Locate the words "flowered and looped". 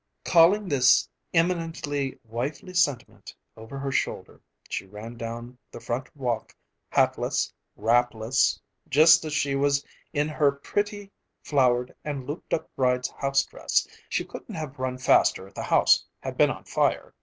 11.43-12.51